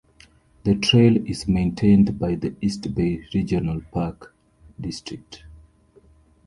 The 0.63 0.73
trail 0.77 1.15
is 1.27 1.47
maintained 1.47 2.17
by 2.17 2.33
the 2.33 2.55
East 2.59 2.91
Bay 2.95 3.23
Regional 3.35 3.81
Park 3.91 4.33
District. 4.79 5.43